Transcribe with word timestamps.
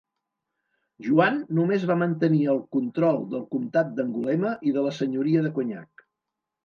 Joan 1.07 1.35
només 1.59 1.85
va 1.91 1.97
mantenir 2.03 2.41
el 2.53 2.63
control 2.77 3.21
del 3.35 3.45
comtat 3.55 3.95
d'Angulema 4.01 4.55
i 4.71 4.75
de 4.79 4.87
la 4.87 4.95
senyoria 5.03 5.45
de 5.49 5.53
Cognac. 5.61 6.07